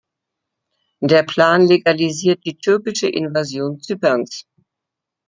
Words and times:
Der 1.03 1.21
Plan 1.21 1.67
legalisiert 1.67 2.43
die 2.47 2.57
türkische 2.57 3.07
Invasion 3.07 3.79
Zyperns. 3.81 4.47